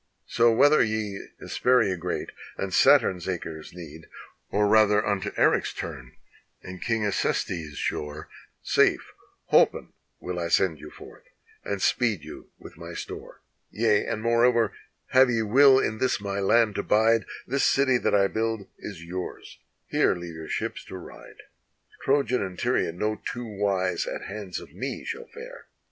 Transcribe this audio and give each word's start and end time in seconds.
So 0.25 0.51
whether 0.51 0.83
ye 0.83 1.27
Hesperia 1.39 1.95
great, 1.95 2.31
and 2.57 2.73
Saturn's 2.73 3.29
acres 3.29 3.71
need, 3.71 4.07
Or 4.49 4.67
rather 4.67 5.05
unto 5.05 5.29
Eryx 5.33 5.75
turn, 5.77 6.13
and 6.63 6.81
King 6.81 7.05
Acestes' 7.05 7.77
shore, 7.77 8.27
Safe, 8.63 9.13
holpen 9.51 9.89
will 10.19 10.39
I 10.39 10.47
send 10.47 10.79
you 10.79 10.89
forth, 10.89 11.25
and 11.63 11.83
speed 11.83 12.23
you 12.23 12.49
with 12.57 12.77
my 12.77 12.95
store: 12.95 13.41
Yea 13.69 14.07
.and 14.07 14.23
moreover, 14.23 14.73
have 15.09 15.29
ye 15.29 15.43
will 15.43 15.77
in 15.79 15.99
this 15.99 16.19
my 16.19 16.39
land 16.39 16.73
to 16.77 16.81
bide, 16.81 17.25
This 17.45 17.63
city 17.65 17.99
that 17.99 18.15
I 18.15 18.25
build 18.27 18.67
is 18.79 19.03
yours: 19.05 19.59
here 19.85 20.15
leave 20.15 20.33
your 20.33 20.49
ships 20.49 20.83
to 20.85 20.97
ride: 20.97 21.43
Trojan 22.01 22.41
and 22.41 22.57
Tyrian 22.57 22.97
no 22.97 23.21
two 23.23 23.45
wise 23.45 24.07
at 24.07 24.23
hands 24.23 24.59
of 24.59 24.73
me 24.73 25.03
shall 25.05 25.27
fare. 25.27 25.67